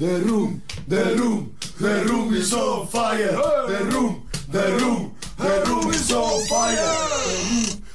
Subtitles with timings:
[0.00, 3.36] The room, the room, the room is on fire.
[3.68, 6.78] The room, the room, the room is on fire.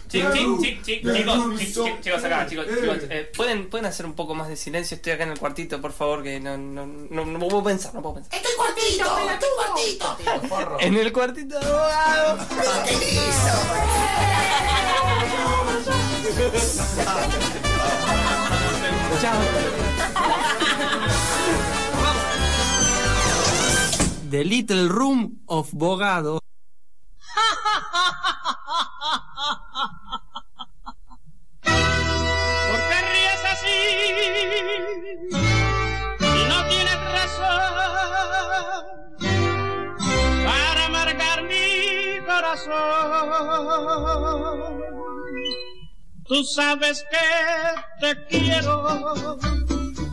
[0.08, 4.06] Chic, chic, chic, chic, chicos, chic, chic, chicos acá, chicos, chicos, eh, ¿pueden, pueden hacer
[4.06, 6.86] un poco más de silencio, estoy acá en el cuartito, por favor, que no, no,
[6.86, 8.36] no, no puedo pensar, no puedo pensar.
[8.36, 9.04] ¡Estoy cuartito!
[9.34, 9.50] ¡Estoy
[10.48, 10.78] cuartito!
[10.82, 12.38] En el cuartito de abogado.
[19.22, 19.42] Chao.
[24.30, 26.40] The Little Room of Bogado.
[31.62, 31.74] ¿Por
[32.90, 33.78] qué ríes así?
[36.50, 37.74] No tienes razón
[40.46, 42.74] para amargar mi corazón.
[46.28, 47.26] Tú sabes que
[48.02, 49.38] te quiero.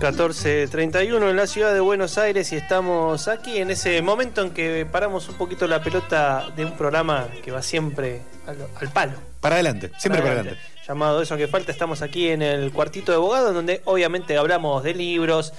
[0.03, 4.85] 14.31 en la ciudad de Buenos Aires y estamos aquí en ese momento en que
[4.85, 9.13] paramos un poquito la pelota de un programa que va siempre al, al palo.
[9.41, 10.61] Para adelante, siempre para adelante.
[10.89, 14.93] Llamado Eso que falta, estamos aquí en el cuartito de abogado donde obviamente hablamos de
[14.93, 15.53] libros,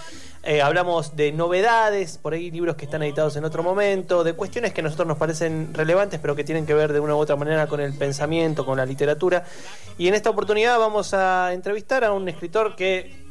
[0.44, 4.73] eh, hablamos de novedades, por ahí libros que están editados en otro momento, de cuestiones
[4.73, 7.38] que a nosotros nos parecen relevantes pero que tienen que ver de una u otra
[7.38, 9.46] manera con el pensamiento, con la literatura.
[9.98, 13.23] Y en esta oportunidad vamos a entrevistar a un escritor que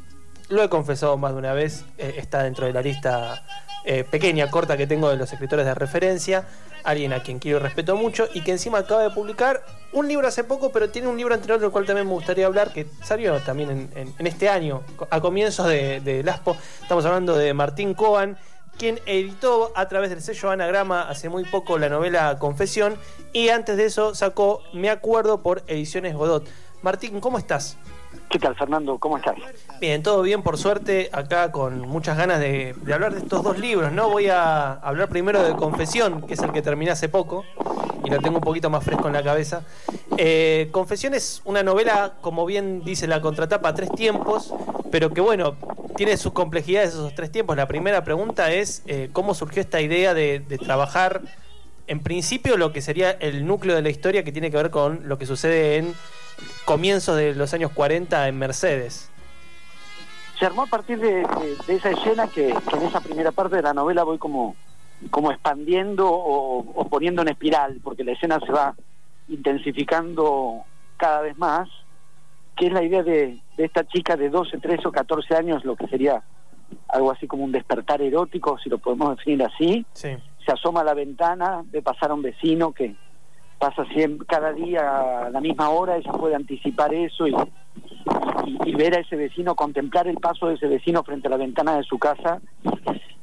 [0.49, 3.43] lo he confesado más de una vez, eh, está dentro de la lista
[3.85, 6.45] eh, pequeña, corta que tengo de los escritores de referencia,
[6.83, 9.63] alguien a quien quiero y respeto mucho y que encima acaba de publicar
[9.93, 12.71] un libro hace poco, pero tiene un libro anterior del cual también me gustaría hablar,
[12.73, 16.55] que salió también en, en- en este año, a comienzos de, de Laspo.
[16.81, 18.37] Estamos hablando de Martín Coan,
[18.77, 22.97] quien editó a través del sello Anagrama hace muy poco la novela Confesión
[23.31, 26.47] y antes de eso sacó Me Acuerdo por Ediciones Godot.
[26.81, 27.77] Martín, ¿cómo estás?
[28.29, 28.97] ¿Qué tal, Fernando?
[28.97, 29.35] ¿Cómo estás?
[29.79, 33.91] Bien, todo bien, por suerte, acá con muchas ganas de, hablar de estos dos libros,
[33.91, 34.09] ¿no?
[34.09, 37.45] Voy a hablar primero de Confesión, que es el que terminé hace poco,
[38.03, 39.63] y lo tengo un poquito más fresco en la cabeza.
[40.17, 44.51] Eh, Confesión es una novela, como bien dice la contratapa, tres tiempos,
[44.89, 45.55] pero que bueno,
[45.95, 47.55] tiene sus complejidades esos tres tiempos.
[47.55, 51.21] La primera pregunta es, eh, ¿cómo surgió esta idea de, de trabajar,
[51.85, 55.07] en principio, lo que sería el núcleo de la historia que tiene que ver con
[55.07, 55.93] lo que sucede en
[56.65, 59.09] comienzos de los años 40 en Mercedes?
[60.39, 63.55] Se armó a partir de, de- de esa escena que, que en esa primera parte
[63.57, 64.55] de la novela voy como,
[65.11, 68.75] como expandiendo o, o poniendo en espiral, porque la escena se va
[69.29, 70.63] intensificando
[70.97, 71.69] cada vez más,
[72.55, 75.75] que es la idea de, de esta chica de 12, 13 o 14 años, lo
[75.75, 76.21] que sería
[76.87, 80.09] algo así como un despertar erótico, si lo podemos definir así, Sí.
[80.45, 82.95] se asoma a la ventana, ve pasar a un vecino que
[83.63, 87.33] pasa siempre, cada día a la misma hora, ella puede anticipar eso y,
[88.75, 91.83] ver a ese vecino, contemplar el paso de ese vecino frente a la ventana de
[91.83, 92.41] su casa,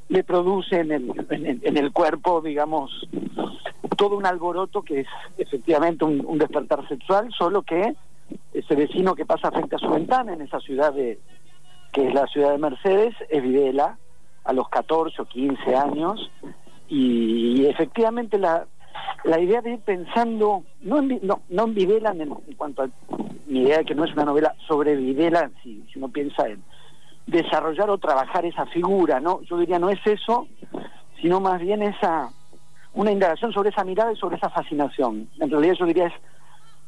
[0.09, 3.07] le produce en el, en el, cuerpo, digamos,
[3.99, 7.95] todo un alboroto que es efectivamente un, un despertar sexual, solo que
[8.55, 11.19] ese vecino que pasa frente a su ventana en esa ciudad de
[11.93, 13.99] que es la ciudad de Mercedes, es Videla,
[14.45, 16.31] a los 14 o 15 años,
[16.89, 18.67] y, efectivamente la,
[19.25, 22.89] la idea de ir pensando, no en, no, no en en cuanto a
[23.47, 26.63] mi idea de que no es una novela sobre Videla, si, si uno piensa en
[27.27, 29.43] desarrollar o trabajar esa figura, ¿no?
[29.43, 30.47] Yo diría no es eso,
[31.21, 32.31] sino más bien esa
[32.93, 35.29] una indagación sobre esa mirada y sobre esa fascinación.
[35.39, 36.13] En realidad yo diría es,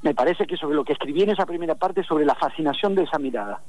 [0.02, 3.04] me parece que sobre lo que escribí en esa primera parte, sobre la fascinación de
[3.04, 3.60] esa mirada.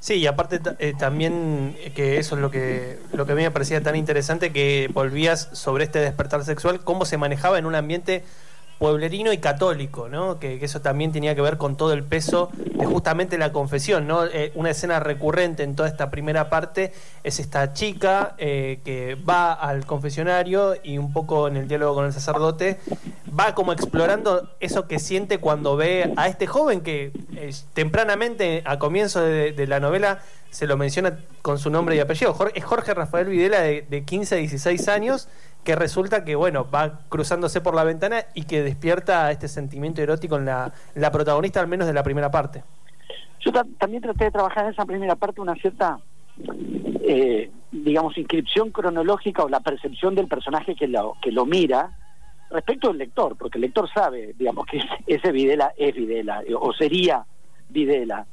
[0.00, 3.42] Sí, y aparte eh, también eh, que eso es lo que, lo que a mí
[3.42, 7.74] me parecía tan interesante, que volvías sobre este despertar sexual, cómo se manejaba en un
[7.74, 8.22] ambiente
[8.78, 10.38] pueblerino y católico, ¿no?
[10.38, 14.24] Que, eso también tenía que ver con todo el peso de justamente la confesión, ¿no?
[14.24, 16.92] Eh, una escena recurrente en toda esta primera parte
[17.24, 22.06] es esta chica eh, que va al confesionario y un poco en el diálogo con
[22.06, 22.78] el sacerdote
[23.38, 28.78] va como explorando eso que siente cuando ve a este joven que eh, tempranamente a
[28.78, 32.32] comienzo de, de la novela se lo menciona con su nombre y apellido.
[32.32, 35.28] Jorge, es Jorge Rafael Videla de, de 15 a 16 años
[35.64, 40.36] que resulta que bueno va cruzándose por la ventana y que despierta este sentimiento erótico
[40.36, 42.62] en la, la protagonista al menos de la primera parte.
[43.40, 45.98] Yo ta- también traté de trabajar en esa primera parte una cierta,
[47.02, 51.90] eh, digamos, inscripción cronológica o la percepción del personaje que lo, que lo mira
[52.50, 57.24] respecto del lector, porque el lector sabe, digamos, que ese- Videla es Videla, o sería
[57.68, 58.26] Videla.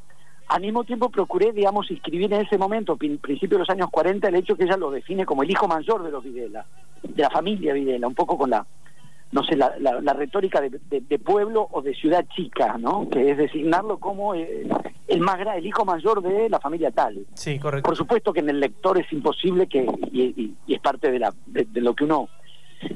[0.48, 4.28] Al mismo tiempo procuré, digamos, inscribir en ese momento, prin- principio de los años 40,
[4.28, 6.66] el hecho que ella lo define como el hijo mayor de los Videla,
[7.02, 8.66] de la familia Videla, un poco con la
[9.32, 13.10] no sé, la, la, la retórica de, de- de pueblo o de ciudad chica, ¿no?
[13.10, 14.66] Que es designarlo como eh,
[15.08, 17.26] el más el hijo mayor de la familia tal.
[17.34, 17.88] Sí, correcto.
[17.90, 21.20] Por supuesto que en el lector es imposible que, y, y- y es parte de,
[21.20, 22.30] la, de, de lo que uno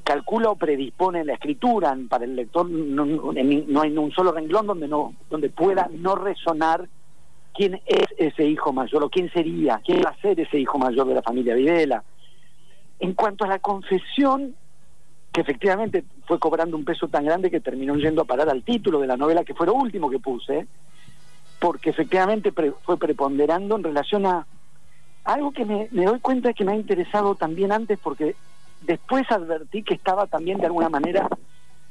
[0.05, 4.11] calcula o predispone en la escritura, para el lector no, no- en- no hay un
[4.11, 6.87] solo renglón donde, no, donde pueda no resonar
[7.59, 11.05] quién es ese hijo mayor o quién sería, quién va a ser ese hijo mayor
[11.07, 12.01] de la familia Videla.
[13.01, 14.55] En cuanto a la confesión,
[15.33, 19.01] que efectivamente fue cobrando un peso tan grande que terminó yendo a parar al título
[19.01, 20.67] de la novela, que fue lo último que puse,
[21.59, 24.47] porque efectivamente pre- fue preponderando en relación a
[25.25, 28.37] algo que me, me doy cuenta que me ha interesado también antes, porque
[28.83, 31.27] después advertí que estaba también de alguna manera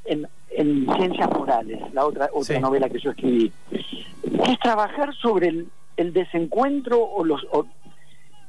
[0.05, 2.59] en, en Ciencias Morales, la otra, otra Sí.
[2.61, 5.67] novela que yo escribí, que es trabajar sobre el,
[5.97, 7.45] el desencuentro o los...
[7.51, 7.65] o,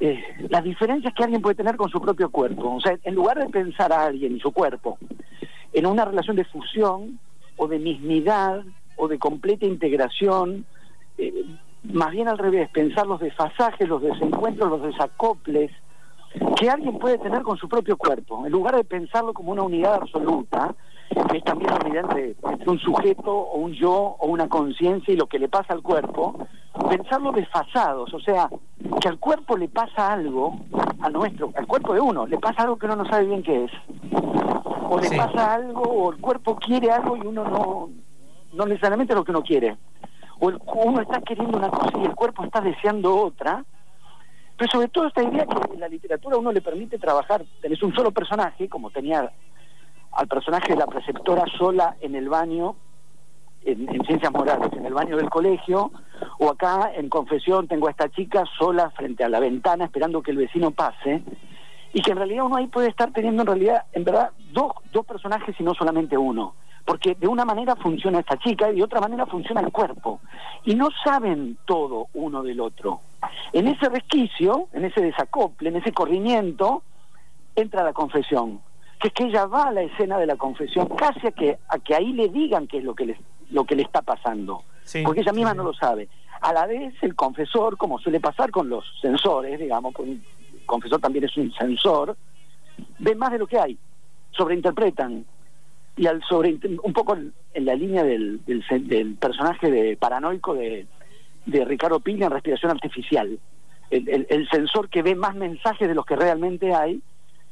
[0.03, 0.19] eh,
[0.49, 2.75] las diferencias que alguien puede tener con su propio cuerpo.
[2.77, 4.99] O sea, en lugar de pensar a alguien y su cuerpo
[5.75, 7.21] en una relación de fusión
[7.57, 8.63] o de mismidad
[8.97, 10.65] o de completa integración,
[11.19, 11.45] eh,
[11.83, 15.71] más bien al revés, pensar los desfasajes, los desencuentros, los desacoples
[16.59, 19.95] que alguien puede tener con su propio cuerpo, en lugar de pensarlo como una unidad
[19.95, 20.75] absoluta,
[21.11, 22.37] es también unidad entre,
[22.67, 26.47] un sujeto o un yo o una conciencia y lo que le pasa al cuerpo,
[26.89, 28.49] pensarlo desfasados, o sea,
[29.01, 30.57] que al cuerpo le pasa algo,
[31.01, 33.65] a nuestro, al cuerpo de uno, le pasa algo que uno no sabe bien qué
[33.65, 33.73] es,
[34.89, 35.17] o le Sí.
[35.17, 37.89] pasa algo, o el cuerpo quiere algo y uno no,
[38.53, 39.77] no necesariamente lo que uno quiere,
[40.39, 43.65] o el, uno está queriendo una cosa y el cuerpo está deseando otra,
[44.57, 47.83] pero sobre todo esta idea que en la literatura a uno le permite trabajar, tenés
[47.83, 49.31] un solo personaje, como tenía
[50.13, 52.77] al personaje de la preceptora sola en el baño,
[53.65, 55.91] en, en Ciencias Morales, en el baño del colegio,
[56.39, 60.31] o acá en Confesión tengo a esta chica sola frente a la ventana esperando que
[60.31, 61.23] el vecino pase,
[61.93, 65.05] y que en realidad uno ahí puede estar teniendo en realidad, en verdad, dos, dos
[65.05, 66.55] personajes y no solamente uno.
[66.85, 70.21] Porque de una manera funciona esta chica y de otra manera funciona el cuerpo.
[70.65, 73.01] Y no saben todo uno del otro.
[73.53, 76.83] En ese resquicio, en ese desacople, en ese corrimiento,
[77.55, 78.61] entra la confesión.
[79.01, 81.79] Que es que ella va a la escena de la confesión casi a que, a
[81.79, 83.17] que ahí le digan qué es lo que le,
[83.51, 84.63] lo que le está pasando.
[84.85, 85.03] Sí.
[85.05, 86.09] Porque ella misma no lo sabe.
[86.41, 90.23] A la vez, el confesor, como suele pasar con los sensores, digamos, con un
[90.67, 92.17] confesor también es un sensor,
[92.99, 93.79] ve más de lo que hay,
[94.33, 95.25] sobreinterpretan.
[95.97, 100.87] Y al sobre un poco en la línea del, del, del personaje de paranoico de,
[101.47, 103.39] de Ricardo Pini en Respiración Artificial.
[103.91, 107.03] El, el- el sensor que ve más mensajes de los que realmente hay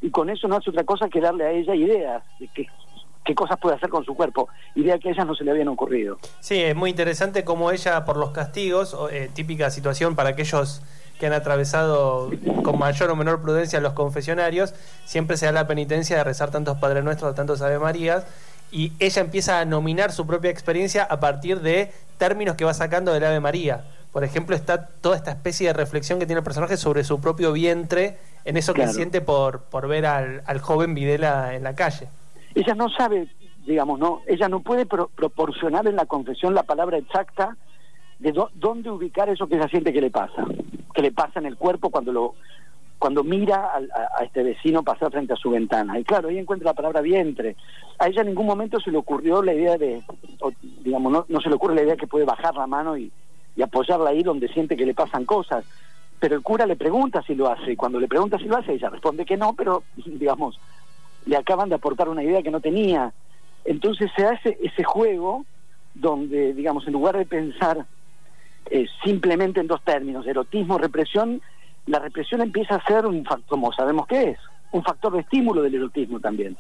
[0.00, 2.67] y con eso no hace otra cosa que darle a ella ideas de qué,
[3.25, 5.69] qué cosas puede hacer con su cuerpo, ideas que a ella no se le habían
[5.69, 6.19] ocurrido.
[6.41, 10.83] Sí, es muy interesante cómo ella, por los castigos, eh, típica situación para aquellos
[11.19, 12.31] que han atravesado
[12.62, 14.75] con mayor o menor prudencia los confesionarios,
[15.05, 18.25] siempre se da la penitencia de rezar tantos Padre Nuestros, tantos Ave Marías,
[18.71, 23.12] y ella empieza a nominar su propia experiencia a partir de términos que va sacando
[23.12, 23.85] del Ave María.
[24.12, 27.53] Por ejemplo, está toda esta especie de reflexión que tiene el personaje sobre su propio
[27.53, 28.19] vientre,
[28.49, 32.09] en eso que siente por, por ver al, al joven Videla en la calle.
[32.55, 33.29] ella no sabe,
[33.67, 37.56] digamos, no, ella no puede pro- proporcionar en la confesión la palabra exacta
[38.19, 40.45] de dó- dónde ubicar eso que ella siente que le pasa,
[40.95, 42.35] que le pasa en el cuerpo cuando lo
[42.99, 45.99] cuando mira al- a, a este vecino pasar frente a su ventana.
[46.00, 47.55] Y claro, ahí encuentra la palabra vientre.
[48.00, 50.03] A ella en ningún momento se le ocurrió la idea de,
[50.41, 50.50] o,
[50.83, 53.12] digamos, no, no se le ocurre la idea que puede bajar la mano y,
[53.55, 55.65] y apoyarla ahí donde siente que le pasan cosas.
[56.20, 58.73] Pero el cura le pregunta si lo hace, y cuando le pregunta si lo hace,
[58.73, 60.59] ella responde que no, pero, digamos,
[61.26, 63.12] le acaban de aportar una idea que no tenía.
[63.64, 65.45] Entonces se hace ese juego
[65.95, 67.87] donde, digamos, en lugar de pensar
[68.71, 71.40] eh, simplemente en dos términos, erotismo, represión,
[71.87, 74.38] la represión empieza a ser un como sabemos que es,
[74.73, 76.57] un factor de estímulo del erotismo también.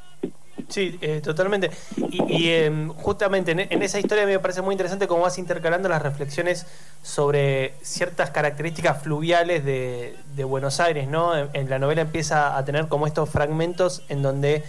[0.68, 1.70] Sí, eh, totalmente.
[1.96, 5.88] Y, y, em, justamente en, en esa historia me parece muy interesante cómo vas intercalando
[5.88, 6.66] las reflexiones
[7.02, 11.36] sobre ciertas características fluviales de, Buenos Aires, ¿no?
[11.36, 14.62] En, la novela empieza a tener como estos fragmentos en donde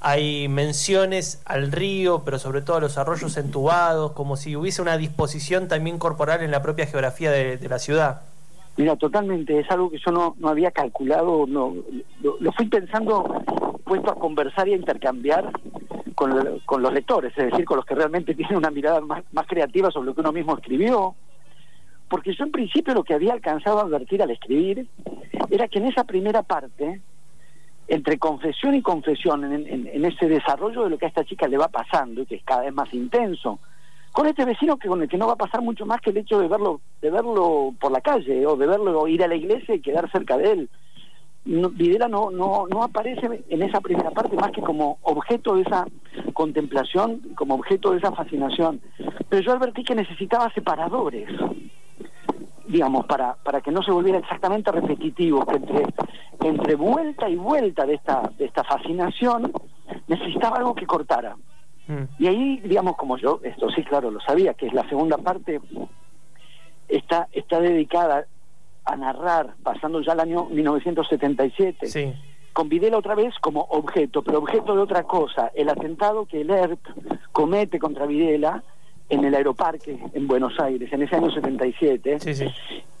[0.00, 4.96] hay menciones al río, pero sobre todo a los arroyos entubados, como si hubiese una
[4.96, 8.22] disposición también corporal en la propia geografía de la ciudad.
[8.80, 11.74] Mira, totalmente, es algo que yo no, no había calculado, no
[12.22, 13.42] lo, fui pensando
[13.84, 15.52] puesto a conversar y a intercambiar
[16.14, 19.46] con, con los lectores, es decir, con los que realmente tienen una mirada más, más
[19.46, 21.14] creativa sobre lo que uno mismo escribió,
[22.08, 24.88] porque yo en principio lo que había alcanzado a advertir al escribir
[25.50, 27.02] era que en esa primera parte,
[27.86, 31.46] entre confesión y confesión, en, en- en ese desarrollo de lo que a esta chica
[31.46, 33.58] le va pasando, que es cada vez más intenso,
[34.12, 36.18] con este vecino que con el que no va a pasar mucho más que el
[36.18, 39.74] hecho de verlo de verlo por la calle o de verlo ir a la iglesia
[39.74, 40.70] y quedar cerca de él
[41.44, 45.86] Videla no, no, no aparece en esa primera parte más que como objeto de esa
[46.34, 48.80] contemplación, como objeto de esa fascinación.
[49.28, 51.28] Pero yo advertí que necesitaba separadores,
[52.68, 55.86] digamos, para, para que no se volviera exactamente repetitivo, que entre,
[56.44, 59.50] entre vuelta y vuelta de esta, de esta fascinación
[60.08, 61.36] necesitaba algo que cortara.
[61.90, 62.22] Mm.
[62.22, 65.60] Y ahí, digamos, como yo, esto sí, claro, lo sabía, que es la segunda parte,
[66.88, 68.26] está, está dedicada
[68.84, 72.12] a narrar, pasando ya el año 1977, Sí.
[72.52, 76.50] con Videla otra vez como objeto, pero objeto de otra cosa, el atentado que el
[76.50, 76.80] ERP
[77.32, 78.62] comete contra Videla
[79.08, 82.46] en el aeroparque en Buenos Aires, en ese año 77, Sí, sí.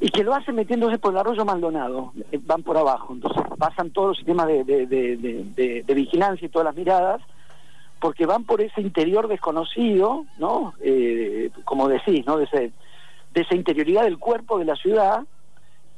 [0.00, 3.90] y que lo hace metiéndose por el arroyo Maldonado, eh, van por abajo, entonces pasan
[3.90, 7.22] todos los sistemas de- de vigilancia y todas las miradas,
[8.00, 10.74] porque van por ese interior desconocido, ¿no?
[10.82, 12.38] Eh, como decís, ¿no?
[12.38, 12.72] De, ese,
[13.32, 15.24] de esa interioridad del cuerpo de la ciudad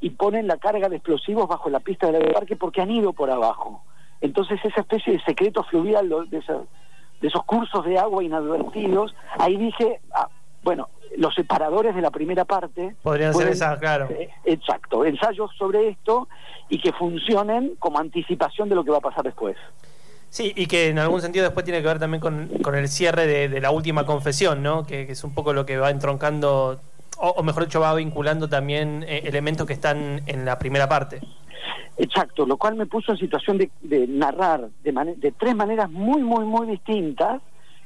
[0.01, 3.31] y ponen la carga de explosivos bajo la pista del aeroparque porque han ido por
[3.31, 3.83] abajo.
[4.21, 6.63] Entonces esa especie de secreto fluvial de, esa-
[7.21, 10.27] de esos cursos de agua inadvertidos, ahí dije, ah,
[10.61, 14.07] bueno, los separadores de la primera parte Podrían ser esas, claro.
[14.09, 16.27] eh, Exacto, ensayos sobre esto
[16.69, 19.55] y que funcionen como anticipación de lo que va a pasar después.
[20.33, 23.27] Sí, y que en algún sentido después tiene que ver también con, con el cierre
[23.27, 24.83] de, la última confesión, ¿no?
[24.83, 26.81] Que, es un poco lo que va entroncando,
[27.17, 31.21] o, mejor dicho, va vinculando también eh, elementos que están en la primera parte.
[31.97, 35.91] Exacto, lo cual me puso en situación de, de narrar de, mane- de tres maneras
[35.91, 37.39] muy, muy, muy distintas.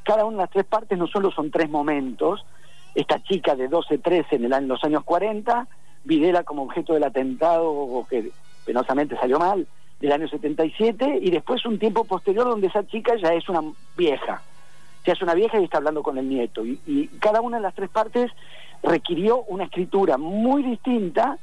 [0.04, 2.46] Cada una de las tres partes no solo son tres momentos.
[2.96, 5.68] Esta chica de 12, 13 en, el, en los años 40,
[6.06, 8.32] Videla como objeto del atentado que
[8.66, 9.68] penosamente salió mal,
[10.00, 13.62] del año 77, y después un tiempo posterior donde esa chica ya es una
[13.98, 14.42] vieja.
[15.06, 16.66] Ya es una vieja y está hablando con el nieto.
[16.66, 18.32] Y, y cada una de las tres partes
[18.84, 21.38] requirió una escritura muy distinta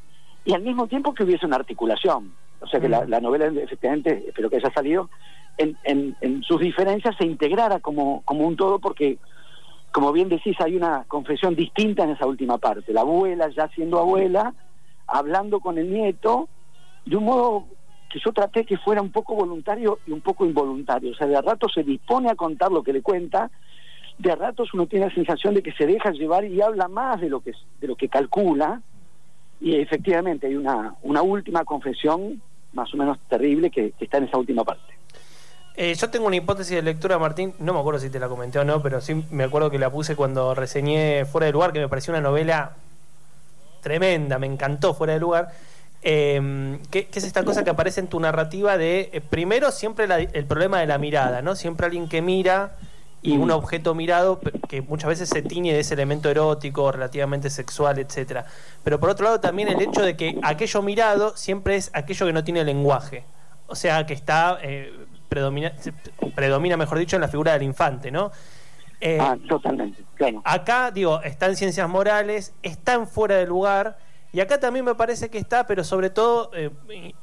[0.44, 2.32] y al mismo tiempo que hubiese una articulación.
[2.61, 5.11] O sea que la, la novela, efectivamente, espero que haya salido,
[5.58, 9.18] en, en, en sus diferencias se integrara como, como un todo, porque,
[9.92, 12.92] como bien decís, hay una confesión distinta en esa última parte.
[12.92, 14.54] La abuela, ya siendo abuela,
[15.06, 16.49] hablando con el nieto,
[17.04, 17.66] de un modo
[18.14, 21.11] que yo traté que fuera un poco voluntario y un poco involuntario.
[21.11, 23.50] O sea, de a rato se dispone a contar lo que le cuenta,
[24.18, 27.21] de a ratos uno tiene la sensación de que se deja llevar y habla más
[27.21, 28.80] de lo que, de lo que calcula,
[29.61, 32.40] y efectivamente hay una, una última confesión
[32.73, 34.94] más o menos terrible que, está en esa última parte.
[35.75, 38.61] Eh, yo tengo una hipótesis de lectura, Martín, no me acuerdo si te la comenté
[38.61, 41.80] o no, pero sí me acuerdo que la puse cuando reseñé Fuera de Lugar, que
[41.80, 42.76] me pareció una novela
[43.83, 45.49] tremenda, me encantó Fuera de Lugar.
[46.06, 50.06] Eh, que, que es esta cosa que aparece en tu narrativa de, eh, primero, siempre
[50.06, 51.56] la- el problema de la mirada, ¿no?
[51.56, 52.76] Siempre alguien que mira
[53.23, 53.40] y Mm.
[53.40, 58.44] un objeto mirado que muchas veces se tiñe de ese elemento erótico, relativamente sexual, etcétera.
[58.82, 62.34] Pero por otro lado también el hecho de que aquello mirado siempre es aquello que
[62.34, 63.25] no tiene lenguaje.
[63.66, 64.92] O sea, que está eh,
[65.30, 65.73] predomina,
[66.34, 68.30] predomina, mejor dicho, en la figura del infante, ¿no?
[69.00, 70.42] Eh, ah, totalmente, claro.
[70.44, 73.96] Acá, digo, está en ciencias morales, está en fuera de lugar,
[74.34, 76.70] y acá también me parece que está, pero sobre todo, eh,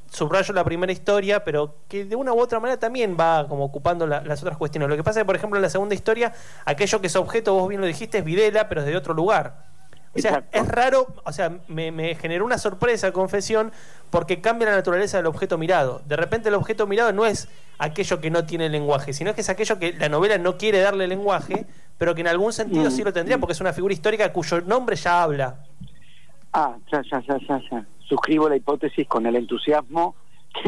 [0.10, 4.08] subrayo la primera historia, pero que de una u otra manera también va como ocupando
[4.08, 4.88] la- las otras cuestiones.
[4.90, 6.32] Lo que pasa es que, por ejemplo, en la segunda historia,
[6.66, 9.70] aquello que es objeto, vos bien lo dijiste, es Videla, pero es de otro lugar.
[10.14, 10.58] O sea, Exacto.
[10.60, 13.72] es raro, o sea, me, me generó una sorpresa, confesión,
[14.10, 16.02] porque cambia la naturaleza del objeto mirado.
[16.06, 19.50] De repente el objeto mirado no es aquello que no tiene lenguaje, sino que es
[19.50, 21.66] aquello que la novela no quiere darle lenguaje,
[21.98, 22.92] pero que en algún sentido Mm.
[22.92, 25.64] sí lo tendría, porque es una figura histórica cuyo nombre ya habla.
[26.54, 27.86] Ah, ya, ya, ya, ya, ya.
[28.00, 30.16] Suscribo la hipótesis con el entusiasmo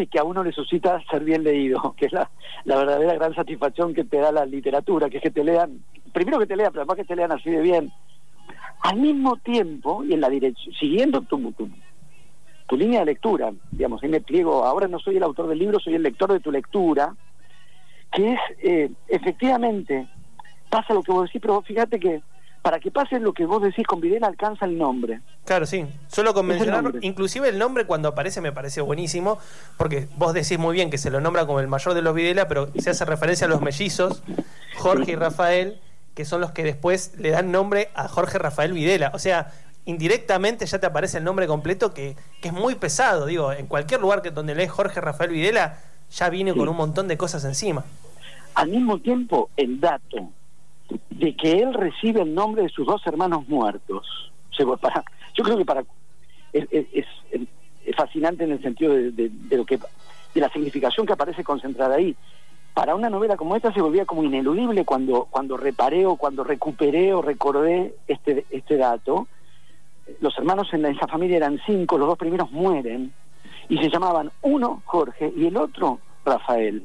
[0.09, 2.29] que, a uno le suscita ser bien leído, que es la,
[2.65, 6.39] la verdadera gran satisfacción que te da la literatura, que es que te lean, primero
[6.39, 7.91] que te lean, pero además que te lean así de bien.
[8.81, 11.69] Al mismo tiempo, y en la dirección, siguiendo tu, tu,
[12.67, 15.79] tu línea de lectura, digamos, ahí me pliego, ahora no soy el autor del libro,
[15.79, 17.15] soy el lector de tu lectura,
[18.11, 20.07] que es, eh, efectivamente,
[20.69, 22.21] pasa lo que vos decís, pero fíjate que
[22.63, 25.19] para que pase lo que vos decís con Videla alcanza el nombre.
[25.43, 25.85] Claro, sí.
[26.07, 29.37] Solo con mencionar, inclusive el nombre cuando aparece me parece buenísimo,
[29.77, 32.47] porque vos decís muy bien que se lo nombra como el mayor de los Videla,
[32.47, 34.23] pero se hace referencia a los mellizos,
[34.77, 35.77] Jorge y Rafael,
[36.15, 39.11] que son los que después le dan nombre a Jorge Rafael Videla.
[39.13, 39.51] O sea,
[39.83, 43.25] indirectamente ya te aparece el nombre completo que, que es muy pesado.
[43.25, 45.79] Digo, en cualquier lugar que donde lees Jorge Rafael Videla,
[46.11, 47.83] ya viene con un montón de cosas encima.
[48.55, 50.29] Al mismo tiempo, el dato
[51.09, 54.31] de que él recibe el nombre de sus dos hermanos muertos.
[54.57, 55.83] Yo creo que para
[56.51, 56.67] es,
[57.97, 62.15] fascinante en el sentido de, lo que de la significación que aparece concentrada ahí.
[62.73, 67.13] Para una novela como esta se volvía como ineludible cuando cuando reparé o cuando recuperé
[67.13, 69.27] o recordé este este dato.
[70.21, 73.13] Los hermanos en la- esa familia eran cinco, los dos primeros mueren
[73.69, 76.83] y se llamaban uno Jorge y el otro Rafael.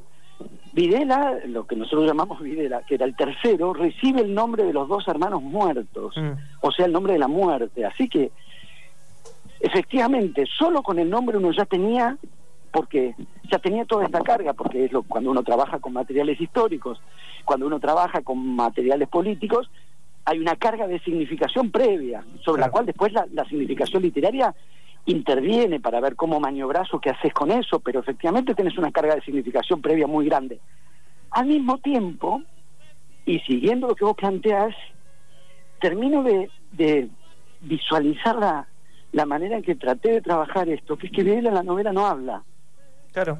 [0.78, 4.86] Videla, lo que nosotros llamamos Videla, que era el tercero, recibe el nombre de los
[4.86, 6.30] dos hermanos muertos, Mm.
[6.60, 7.84] o sea, el nombre de la muerte.
[7.84, 8.30] Así que,
[9.58, 12.16] efectivamente, solo con el nombre uno ya tenía,
[12.70, 13.16] porque
[13.50, 17.00] ya tenía toda esta carga, porque es lo cuando uno trabaja con materiales históricos,
[17.44, 19.68] cuando uno trabaja con materiales políticos,
[20.26, 24.54] hay una carga de significación previa, sobre la cual después la, la significación literaria
[25.08, 29.14] interviene para ver cómo maniobras o qué haces con eso, pero efectivamente tenés una carga
[29.14, 30.60] de significación previa muy grande.
[31.30, 32.42] Al mismo tiempo,
[33.24, 34.74] y siguiendo lo que vos planteás,
[35.80, 37.08] termino de, de
[37.62, 38.68] visualizar la,
[39.12, 41.92] la manera en que traté de trabajar esto, que es que Videla en la novela
[41.92, 42.42] no habla,
[43.12, 43.38] Claro.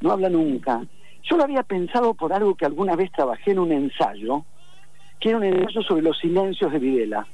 [0.00, 0.82] no habla nunca.
[1.22, 4.44] Yo lo había pensado por algo que alguna vez trabajé en un ensayo,
[5.18, 7.26] que era un ensayo sobre los silencios de Videla.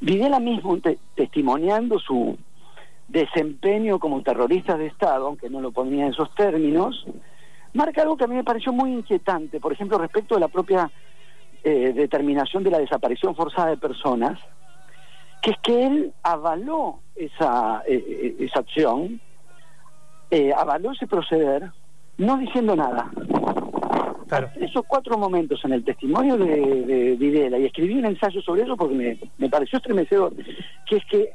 [0.00, 2.36] Videla mismo, te- testimoniando su
[3.08, 7.04] desempeño como terrorista de Estado, aunque no lo ponía en esos términos,
[7.72, 10.90] marca algo que a mí me pareció muy inquietante, por ejemplo, respecto de la propia
[11.64, 14.38] eh, determinación de la desaparición forzada de personas,
[15.42, 19.20] que es que él avaló esa, eh, eh, esa acción,
[20.30, 21.70] eh, avaló ese proceder,
[22.18, 23.10] no diciendo nada.
[24.28, 24.50] Claro.
[24.60, 28.76] Esos cuatro momentos en el testimonio de, de Videla, y escribí un ensayo sobre eso
[28.76, 30.34] porque me, me pareció estremecedor,
[30.86, 31.30] que es que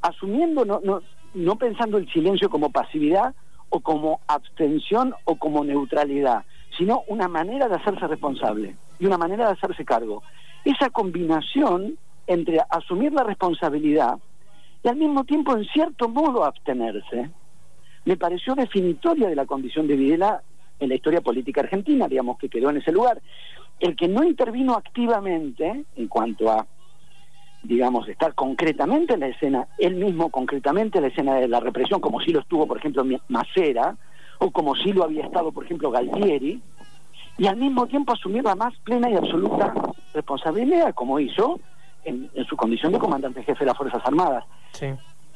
[0.00, 1.02] asumiendo, no, no,
[1.34, 3.34] no pensando el silencio como pasividad
[3.68, 6.44] o como abstención o como neutralidad,
[6.76, 10.22] sino una manera de hacerse responsable y una manera de hacerse cargo.
[10.64, 14.18] Esa combinación entre asumir la responsabilidad
[14.82, 17.30] y al mismo tiempo en cierto modo abstenerse,
[18.04, 20.42] me pareció definitoria de la condición de Videla
[20.82, 23.22] en la historia política argentina, digamos, que quedó en ese lugar.
[23.78, 26.66] El que no intervino activamente en cuanto a,
[27.62, 32.00] digamos, estar concretamente en la escena, él mismo concretamente en la escena de la represión,
[32.00, 33.96] como si lo estuvo, por ejemplo, Macera,
[34.38, 36.60] o como si lo había estado, por ejemplo, Galtieri,
[37.38, 39.72] y al mismo tiempo asumir la más plena y absoluta
[40.12, 41.60] responsabilidad, como hizo
[42.04, 44.86] en, en su condición de comandante jefe de las Fuerzas Armadas Sí.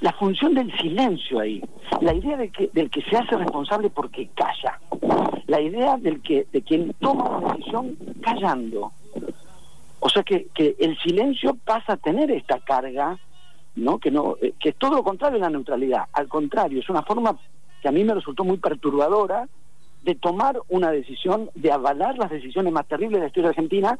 [0.01, 1.63] La función del silencio ahí,
[2.01, 4.79] la idea de que, del que se hace responsable porque calla,
[5.47, 8.93] la idea del que de quien toma una decisión callando.
[10.01, 13.19] O sea que, que el silencio pasa a tener esta carga,
[13.75, 13.99] ¿no?
[13.99, 17.03] Que no eh, que es todo lo contrario de la neutralidad, al contrario, es una
[17.03, 17.37] forma
[17.81, 19.49] que a mí me resultó muy perturbadora
[20.03, 23.99] de tomar una decisión, de avalar las decisiones más terribles de la historia argentina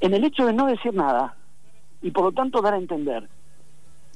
[0.00, 1.36] en el hecho de no decir nada
[2.02, 3.28] y por lo tanto dar a entender.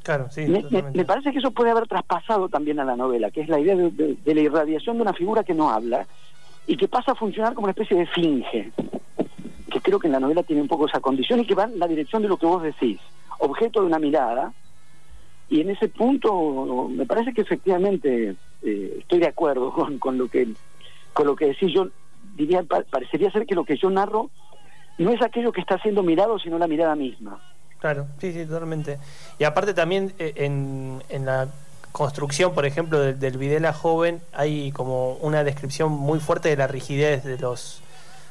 [0.05, 0.47] Claro, sí.
[0.47, 0.63] Me,
[0.93, 3.75] me- parece que eso puede haber traspasado también a la novela, que es la idea
[3.75, 6.07] de, de- de la irradiación de una figura que no habla
[6.67, 8.71] y que pasa a funcionar como una especie de finge,
[9.71, 11.79] que creo que en la novela tiene un poco esa condición y que va en
[11.79, 13.01] la dirección de lo que vos decís,
[13.39, 14.53] objeto de una mirada,
[15.49, 20.29] y en ese punto me parece que efectivamente eh, estoy de acuerdo con, con lo
[20.29, 20.49] que
[21.15, 21.73] con lo que decís.
[21.73, 21.89] Yo
[22.35, 24.31] diría pa- parecería ser que lo que yo narro
[24.99, 27.41] no es aquello que está siendo mirado sino la mirada misma
[27.85, 28.97] Claro, sí, sí, totalmente.
[29.39, 31.49] Y aparte también eh, en, en la
[31.93, 36.67] construcción, por ejemplo, del, del Videla joven, hay como una descripción muy fuerte de la
[36.67, 37.83] rigidez de los,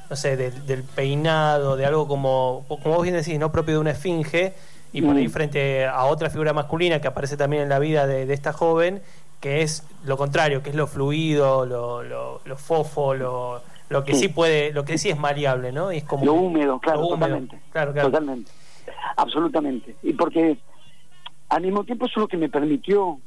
[0.10, 3.80] no sé, del, del peinado, de algo como, como vos bien decís, no propio de
[3.82, 4.54] una esfinge,
[4.92, 5.32] y por ahí Mm.
[5.32, 9.04] frente a otra figura masculina que aparece también en la vida de, de esta joven,
[9.40, 14.14] que es lo contrario, que es lo fluido, lo, lo, lo fofo, lo, lo que
[14.14, 14.22] sí.
[14.22, 14.28] Sí.
[14.30, 15.92] puede, lo que sí es maleable, ¿no?
[15.92, 17.20] Y es como lo húmedo claro lo húmedo.
[17.20, 18.10] totalmente Claro, claro.
[18.10, 18.52] Totalmente.
[19.18, 19.96] Absolutamente.
[20.04, 20.58] Y porque
[21.50, 23.20] al mismo tiempo eso es lo que me permitió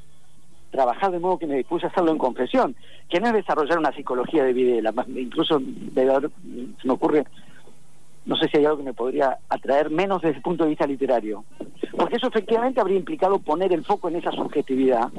[0.70, 2.76] trabajar de modo que me dispuse a hacerlo en confesión,
[3.08, 6.30] que no es desarrollar una psicología de Videla, incluso debe haber-
[6.80, 7.24] se me ocurre,
[8.26, 10.86] no sé si hay algo que me podría atraer menos desde el punto de vista
[10.86, 11.44] literario,
[11.96, 15.10] porque eso efectivamente habría implicado poner el foco en esa subjetividad,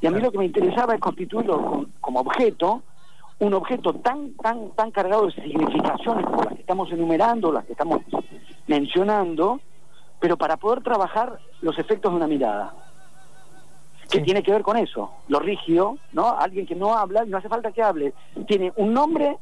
[0.00, 2.82] y a mí lo que me interesaba es constituirlo con- como objeto,
[3.40, 7.72] un objeto tan, tan, tan cargado de significaciones como las que estamos enumerando, las que
[7.72, 8.02] estamos
[8.68, 9.60] mencionando,
[10.24, 12.72] pero para poder trabajar los efectos de una mirada.
[14.08, 14.24] Que Sí.
[14.24, 16.30] tiene que ver con eso, lo rígido, ¿no?
[16.38, 18.14] Alguien que no habla, y no hace falta que hable,
[18.46, 19.36] tiene un nombre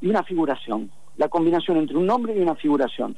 [0.00, 3.16] y una figuración, la combinación entre un nombre y una figuración,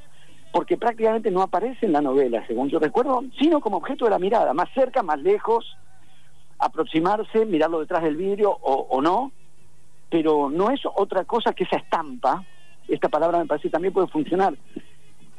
[0.52, 4.18] porque prácticamente no aparece en la novela, según yo recuerdo, sino como objeto de la
[4.18, 5.74] mirada, más cerca, más lejos,
[6.58, 9.32] aproximarse, mirarlo detrás del vidrio o, o no,
[10.10, 12.44] pero no es otra cosa que esa estampa,
[12.86, 14.54] esta palabra me parece que también puede funcionar,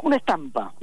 [0.02, 0.74] una estampa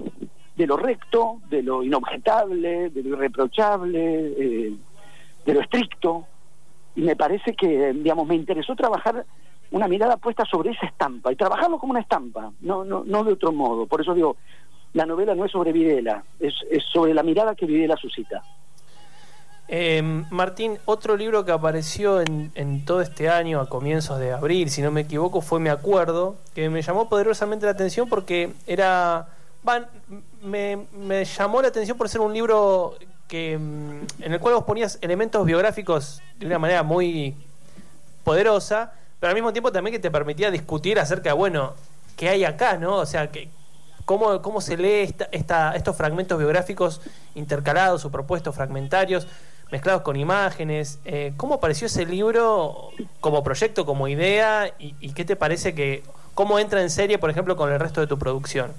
[0.57, 4.73] de lo recto, de lo inobjetable, de lo irreprochable, eh,
[5.45, 6.27] de lo estricto,
[6.95, 9.25] y me parece que, digamos, me interesó trabajar
[9.71, 13.33] una mirada puesta sobre esa estampa, y trabajarlo como una estampa, no, no, no de
[13.33, 13.87] otro modo.
[13.87, 14.37] Por eso digo,
[14.93, 16.55] la novela no es sobre Videla, es,
[16.93, 18.43] sobre la mirada que Videla suscita.
[19.67, 24.71] Eh, Martín, otro libro que apareció en, en todo este año, a comienzos de abril,
[24.71, 29.29] si no me equivoco, fue Me Acuerdo, que me llamó poderosamente la atención porque era.
[29.65, 29.87] van,
[30.45, 32.95] me, me llamó la atención por ser un libro
[33.29, 37.35] que mm, en el cual vos ponías elementos biográficos de una manera muy
[38.23, 41.75] poderosa, pero al mismo tiempo también que te permitía discutir acerca de, bueno,
[42.17, 42.97] qué hay acá, ¿no?
[42.97, 43.49] O sea, que,
[44.05, 47.01] cómo, cómo se lee esta, esta- estos fragmentos biográficos
[47.35, 49.27] intercalados o propuestos fragmentarios,
[49.71, 50.99] mezclados con imágenes.
[51.05, 54.73] Eh, ¿Cómo apareció ese libro como proyecto, como idea?
[54.79, 56.03] Y, y qué te parece que,
[56.35, 58.73] cómo entra en serie, por ejemplo, con el resto de tu producción?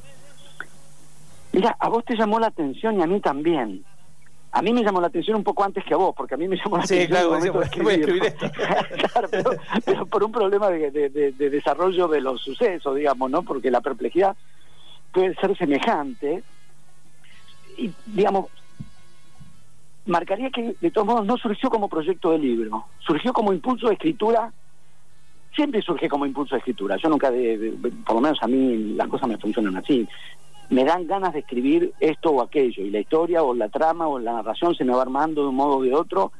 [1.56, 3.82] Mira, a vos te llamó la atención y a mí también.
[4.52, 6.50] A mí me llamó la atención un poco antes que a vos, porque a mí
[6.50, 7.08] me llamó la Sí, atención.
[7.22, 8.34] claro, momento decía, voy a escribir.
[9.14, 9.50] Claro, pero,
[9.86, 13.44] pero por un problema de, de- de- de desarrollo de los sucesos, digamos, ¿no?
[13.44, 14.36] Porque la perplejidad
[15.14, 16.44] puede ser semejante.
[17.78, 18.48] Y, digamos,
[20.08, 23.94] marcaría que de todos modos no surgió como proyecto de libro, surgió como impulso de
[23.94, 24.52] escritura.
[25.56, 26.98] Siempre surge como impulso de escritura.
[27.02, 27.32] Yo nunca,
[28.06, 30.06] por lo menos a mí, las cosas me funcionan así
[30.70, 34.20] me dan ganas de escribir esto o aquello, y la historia o la trama o
[34.20, 36.32] la narración se me va armando de un modo o de otro.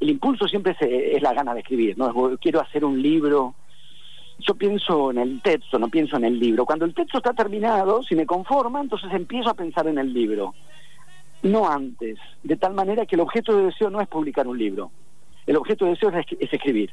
[0.00, 2.08] El impulso siempre es la gana de escribir, ¿no?
[2.08, 3.54] Es, "Voy- quiero hacer un libro.
[4.38, 6.66] Yo pienso en el texto, no pienso en el libro.
[6.66, 10.54] Cuando el texto está terminado, si me conforma, entonces empiezo a pensar en el libro.
[11.42, 14.90] No antes, de tal manera que el objeto de deseo no es publicar un libro.
[15.46, 16.90] El objeto de deseo es, es escribir.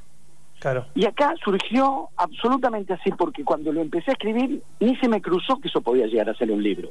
[0.93, 5.59] Y acá surgió absolutamente así, porque cuando lo empecé a escribir, ni se me cruzó
[5.59, 6.89] que eso podía llegar a ser un libro.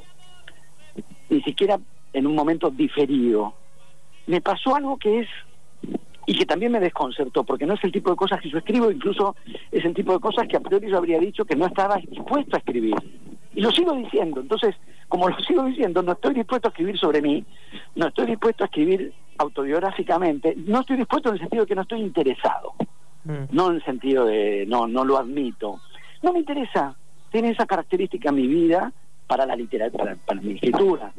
[1.29, 1.79] Ni siquiera
[2.11, 3.53] en un momento diferido.
[4.27, 5.27] Me pasó algo que es,
[6.25, 8.91] y que también me desconcertó, porque no es el tipo de cosas que yo escribo,
[8.91, 9.35] incluso
[9.71, 12.57] es el tipo de cosas que a priori yo habría dicho que no estaba dispuesto
[12.57, 12.95] a escribir.
[13.55, 14.41] Y lo sigo diciendo.
[14.41, 14.75] Entonces,
[15.07, 17.45] como lo sigo diciendo, no estoy dispuesto a escribir sobre mí,
[17.95, 21.81] no estoy dispuesto a escribir autobiográficamente, no estoy dispuesto en el sentido de que no
[21.83, 22.73] estoy interesado
[23.23, 23.43] Mm.
[23.51, 25.79] no en sentido de no no lo admito.
[26.23, 26.95] No me interesa.
[27.31, 28.91] Tiene esa característica mi vida
[29.27, 31.13] para la literatura para, mi escritura.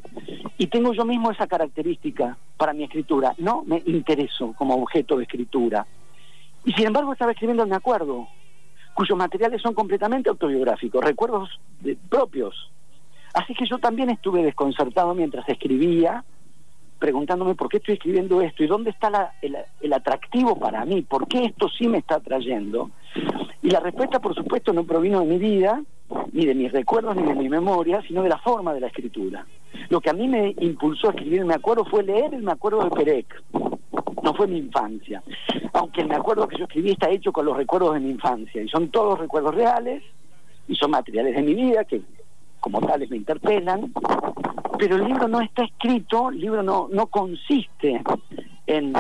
[0.59, 3.35] Y tengo yo mismo esa característica para mi escritura.
[3.39, 5.87] No me intereso como objeto de escritura.
[6.65, 8.29] Y sin embargo estaba escribiendo me acuerdo
[8.95, 11.49] cuyos materiales son completamente autobiográficos recuerdos
[11.81, 12.71] de- propios.
[13.33, 16.23] Así que yo también estuve desconcertado mientras escribía
[17.03, 21.03] preguntándome por qué estoy escribiendo esto y dónde está la- el, el atractivo para mí,
[21.03, 22.91] por qué esto sí me está atrayendo.
[23.61, 25.83] Y la respuesta, por supuesto, no provino de mi vida,
[26.33, 29.45] ni de mis recuerdos, ni de mi memoria, sino de la forma de la escritura.
[29.89, 32.85] Lo que a mí me impulsó a escribir Me Acuerdo fue leer el Me Acuerdo
[32.85, 33.43] de Perec.
[34.23, 35.25] No fue mi infancia.
[35.73, 38.63] Aunque el Me Acuerdo que yo escribí está hecho con los recuerdos de mi infancia.
[38.63, 40.05] Y son todos recuerdos reales,
[40.69, 42.01] y son materiales de mi vida que
[42.63, 43.93] como tales me interpelan,
[44.79, 48.01] pero el libro no está escrito, el libro no, no consiste
[48.67, 48.95] en,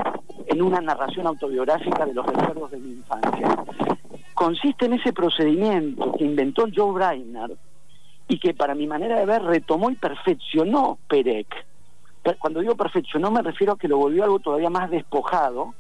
[0.46, 3.57] en una narración autobiográfica de los recuerdos de mi infancia.
[4.35, 7.53] Consiste en ese procedimiento que inventó Joe Brainerd
[8.29, 11.46] y que para mi manera de ver retomó y perfeccionó Perec.
[12.22, 15.75] Per- Cuando digo perfeccionó me refiero a que lo volvió algo todavía más despojado,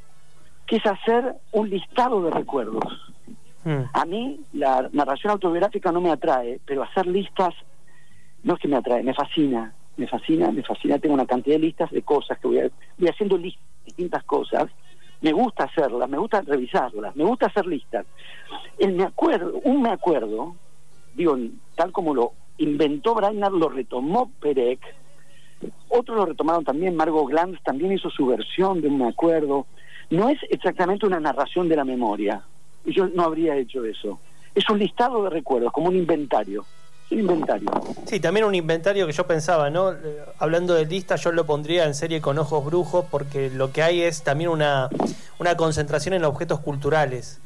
[0.66, 2.84] que es hacer un listado de recuerdos.
[3.64, 3.82] Mm.
[3.92, 7.54] A mí la narración autobiográfica no me atrae, pero hacer listas
[8.44, 10.98] no es que me atrae, me fascina, me fascina, me fascina.
[10.98, 14.70] Tengo una cantidad de listas de cosas que voy, a- voy haciendo listas distintas cosas.
[15.20, 18.06] Me gusta hacerlas, me gusta revisarlas, me gusta hacer listas.
[18.78, 20.54] El me acuerdo, un me acuerdo,
[21.14, 21.36] digo,
[21.76, 24.80] tal como lo inventó Brainerd, lo retomó Perec.
[25.88, 29.66] Otros lo retomaron también, Margot Glantz también hizo su versión de un me acuerdo.
[30.10, 32.42] No es exactamente una narración de la memoria.
[32.84, 34.20] Yo no habría hecho eso.
[34.54, 36.66] Es un listado de recuerdos, como un inventario.
[37.12, 37.68] Inventario.
[38.06, 39.92] Sí, también un inventario que yo pensaba, ¿no?
[39.92, 39.96] Eh,
[40.38, 44.02] Hablando de lista, yo lo pondría en serie con ojos brujos porque lo que hay
[44.02, 44.88] es también una,
[45.38, 47.40] una concentración en objetos culturales.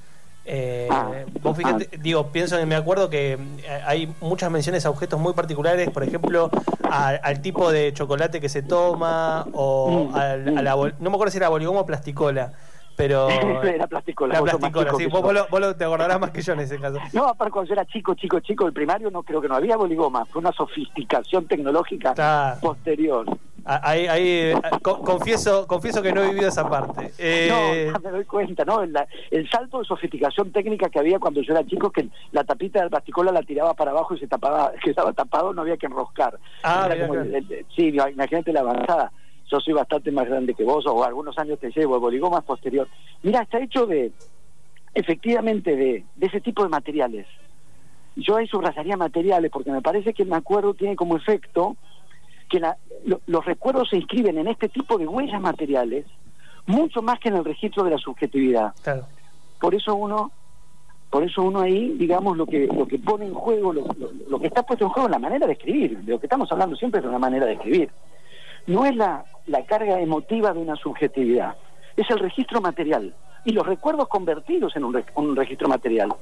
[0.48, 1.10] Eh, Ah,
[1.42, 5.32] vos fíjate, digo, pienso en, me acuerdo que eh, hay muchas menciones a objetos muy
[5.34, 6.50] particulares, por ejemplo,
[6.88, 11.16] a- al tipo de chocolate que se toma, o Mm, al, a la no me
[11.16, 12.52] acuerdo si era boligomo o plasticola,
[12.96, 13.28] pero...
[13.62, 16.42] Era plasticola, La plasticola, chico sí, que vos, lo, vos lo- te acordarás más que
[16.42, 16.98] yo en ese caso.
[17.12, 19.76] No, aparte cuando yo era chico, chico, chico, el primario no creo que no había
[19.76, 22.14] boligoma, fue una sofisticación tecnológica
[22.60, 23.26] posterior.
[23.68, 27.10] Ah, Ahí, ahí, eh, co- confieso, confieso que no he vivido esa parte.
[27.18, 27.48] Eh,
[27.90, 28.80] No, ya me doy cuenta, ¿no?
[28.82, 28.94] El,
[29.32, 32.90] el salto de sofisticación técnica que había cuando yo era chico, que la tapita del
[32.90, 36.38] plasticola la tiraba para abajo y se tapaba, quedaba tapado, no había que enroscar.
[36.62, 39.10] Ah, Era como el- sí, imagínate la avanzada.
[39.50, 42.44] Yo soy bastante más grande que vos, o algunos años te llevo, el boligoma es
[42.44, 42.88] posterior.
[43.22, 44.10] Mira, está hecho de,
[44.94, 47.26] efectivamente, de, de ese tipo de materiales.
[48.16, 51.76] Yo ahí subrayaría materiales, porque me parece que el me acuerdo tiene como efecto
[52.48, 56.06] que la- lo- los recuerdos se inscriben en este tipo de huellas materiales
[56.66, 58.72] mucho más que en el registro de la subjetividad.
[58.82, 59.06] Claro.
[59.60, 60.32] Por eso uno,
[61.10, 64.38] por eso uno ahí, digamos, lo que lo que pone en juego, lo, lo- lo
[64.40, 65.98] que está puesto en juego es la manera de escribir.
[65.98, 67.90] De lo que estamos hablando siempre es de una manera de escribir.
[68.66, 71.56] No es la, la carga emotiva de una subjetividad,
[71.96, 76.12] es el registro material y los recuerdos convertidos en un, re- un registro material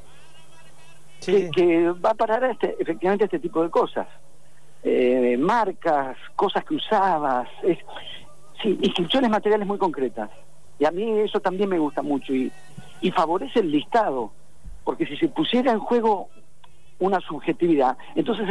[1.21, 4.07] Sí, que, que va a parar a este, efectivamente a este tipo de cosas.
[4.83, 7.79] Eh, marcas, cosas que usabas, es-
[8.63, 10.29] sí, inscripciones materiales muy concretas.
[10.79, 12.53] Y a mí eso también me gusta mucho y,
[13.01, 14.33] y favorece el listado,
[14.85, 16.29] porque si se pusiera en juego
[16.99, 18.47] una subjetividad, entonces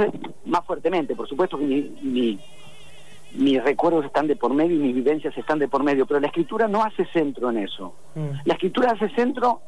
[0.46, 2.40] más fuertemente, por supuesto que mi, mi-
[3.36, 6.28] mis recuerdos están de por medio y mis vivencias están de por medio, pero la
[6.28, 7.96] escritura no hace centro en eso.
[8.16, 8.28] Mm.
[8.46, 9.62] La escritura hace centro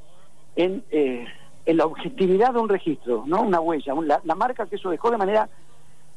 [0.55, 1.25] en, eh,
[1.65, 3.41] en la objetividad de un registro, ¿no?
[3.41, 5.49] Una huella, un- la, la marca que eso dejó de manera,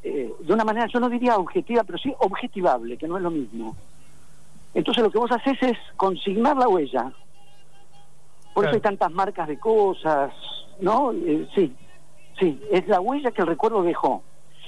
[0.02, 3.30] eh, de una manera, yo no diría objetiva, pero sí objetivable, que no es lo
[3.30, 3.74] mismo.
[4.74, 7.12] Entonces lo que vos haces es consignar la huella.
[8.54, 8.68] Por Claro.
[8.68, 10.32] eso hay tantas marcas de cosas,
[10.80, 11.12] ¿no?
[11.12, 11.74] Eh, sí,
[12.38, 14.22] sí, es la huella que el recuerdo dejó,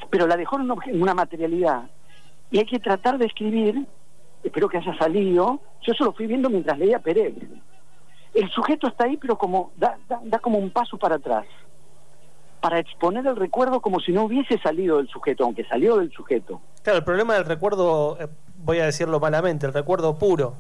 [0.08, 1.82] pero la dejó en, en una materialidad.
[2.50, 3.86] Y hay que tratar de escribir,
[4.42, 7.34] espero que haya salido, yo eso lo fui viendo mientras leía Pérez.
[8.34, 11.46] El sujeto está ahí, pero como da, da, da como un paso para atrás,
[12.60, 16.60] para exponer el recuerdo como si no hubiese salido del sujeto, aunque salió del sujeto.
[16.82, 20.54] Claro, el problema del recuerdo, eh, voy a decirlo malamente, el recuerdo puro.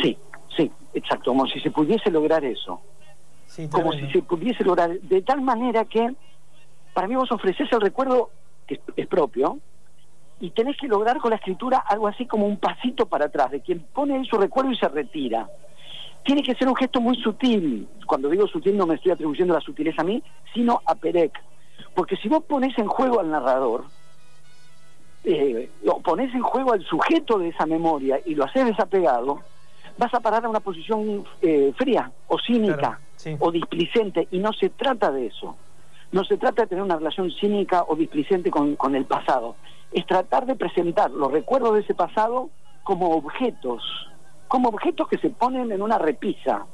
[0.00, 0.16] Sí,
[0.56, 2.80] sí, exacto, como si se pudiese lograr eso.
[3.46, 6.14] Sí, como si se pudiese lograr de tal manera que
[6.94, 8.30] para mí vos ofreces el recuerdo
[8.66, 9.58] que es propio
[10.40, 13.60] y tenés que lograr con la escritura algo así como un pasito para atrás de
[13.60, 15.48] quien pone ahí su recuerdo y se retira.
[16.24, 17.86] Tiene que ser un gesto muy sutil.
[18.06, 20.22] Cuando digo sutil no me estoy atribuyendo la sutileza a mí,
[20.54, 21.38] sino a Perec.
[21.94, 23.84] Porque si vos pones en juego al narrador,
[25.24, 29.40] eh, lo pones en juego al sujeto de esa memoria y lo haces desapegado,
[29.98, 33.36] vas a parar a una posición eh, fría o cínica Claro, sí.
[33.38, 35.56] o displicente y no se trata de eso.
[36.12, 39.54] No se trata de tener una relación cínica o displicente con, el pasado.
[39.92, 42.50] Es tratar de presentar los recuerdos de ese pasado
[42.82, 43.82] como objetos,
[44.48, 46.66] como objetos que se ponen en una repisa.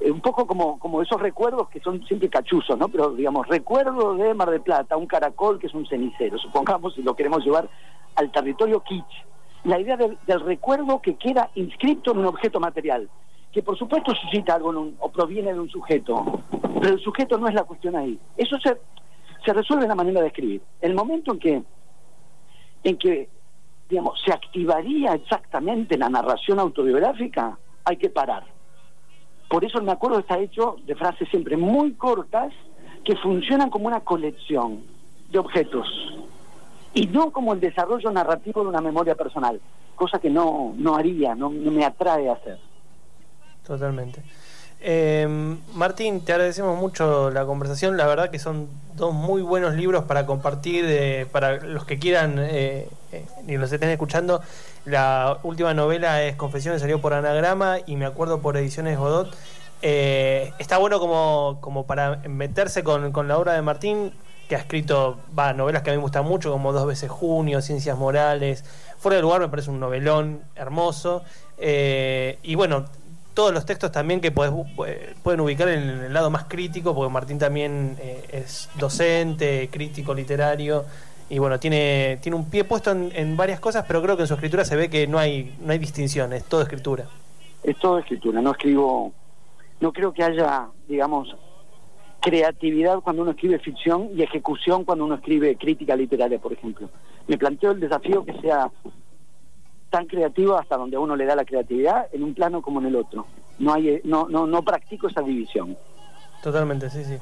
[0.00, 2.88] Eh, un poco como, como esos recuerdos que son siempre cachuzos, ¿no?
[2.88, 7.02] Pero digamos, recuerdo de Mar del Plata, un caracol que es un cenicero, supongamos si
[7.02, 7.68] lo queremos llevar
[8.16, 9.24] al territorio kitsch.
[9.64, 13.08] La idea del, del recuerdo que queda inscrito en un objeto material,
[13.52, 16.24] que por supuesto suscita algo en un- o proviene de un sujeto,
[16.80, 18.18] pero el sujeto no es la cuestión ahí.
[18.36, 18.78] Eso se,
[19.44, 20.62] se resuelve en la manera de escribir.
[20.80, 21.62] El momento en que,
[22.84, 23.28] en que
[23.88, 28.44] digamos, se activaría exactamente la narración autobiográfica, hay que parar.
[29.50, 32.54] Por eso el me acuerdo está hecho de frases siempre muy cortas
[33.04, 34.82] que funcionan como una colección
[35.28, 35.86] de objetos
[36.94, 39.60] y no como el desarrollo narrativo de una memoria personal,
[39.94, 42.58] cosa que no, no haría, no, no me atrae a hacer.
[43.66, 44.22] Totalmente.
[44.84, 45.28] Eh,
[45.74, 47.96] Martín, te agradecemos mucho la conversación.
[47.96, 52.36] La verdad que son dos muy buenos libros para compartir, eh, para los que quieran
[52.38, 54.40] eh, eh, y los estén escuchando.
[54.84, 59.32] La última novela es Confesiones, salió por Anagrama y me acuerdo por Ediciones Godot.
[59.82, 64.12] Eh, está bueno como, como para meterse con, con la obra de Martín,
[64.48, 65.18] que ha escrito
[65.56, 68.64] novelas que a mí me gustan mucho, como Dos veces Junio, Ciencias Morales.
[68.98, 71.22] Fuera de lugar me parece un novelón hermoso.
[71.58, 72.86] Eh, y bueno,
[73.34, 77.12] todos los textos también que podés pu- pueden ubicar en el lado más crítico, porque
[77.12, 80.84] Martín también eh, es docente, crítico literario,
[81.30, 84.28] y bueno, tiene, tiene un pie puesto en, en varias cosas, pero creo que en
[84.28, 87.06] su escritura se ve que no hay, no hay distinción, es todo escritura.
[87.62, 89.12] Es todo escritura, no escribo,
[89.80, 91.34] no creo que haya, digamos,
[92.20, 96.88] creatividad cuando uno escribe ficción y ejecución cuando uno escribe crítica literaria, por ejemplo.
[97.26, 98.70] Me planteo el desafío que sea
[99.92, 102.86] tan creativo hasta donde a uno le da la creatividad en un plano como en
[102.86, 103.26] el otro.
[103.58, 105.76] No hay, no, no, no practico esa división.
[106.42, 107.18] Totalmente, sí, sí.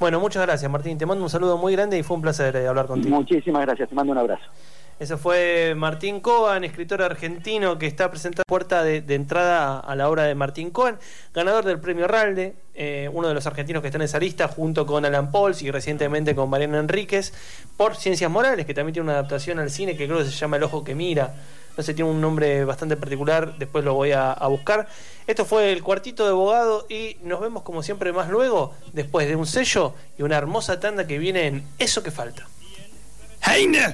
[0.00, 2.66] Bueno, muchas gracias Martín, te mando un saludo muy grande y fue un placer eh,
[2.66, 3.14] hablar contigo.
[3.14, 4.42] Muchísimas gracias, te mando un abrazo.
[4.98, 10.08] Eso fue Martín Cohen, escritor argentino que está presentando puerta de, de entrada a la
[10.08, 10.96] obra de Martín Cohen,
[11.34, 14.86] ganador del premio Ralde, eh, uno de los argentinos que está en esa lista, junto
[14.86, 17.32] con Alan Pauls y recientemente con Mariana Enríquez,
[17.76, 20.56] por Ciencias Morales, que también tiene una adaptación al cine que creo que se llama
[20.56, 21.34] El Ojo que Mira.
[21.76, 24.88] No sé, tiene un nombre bastante particular, después lo voy a, buscar.
[25.26, 29.36] Esto fue el cuartito de abogado y nos vemos como siempre más luego, después de
[29.36, 32.46] un sello y una hermosa tanda que viene en Eso que falta.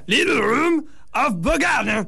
[0.06, 2.06] Little room of Bogana.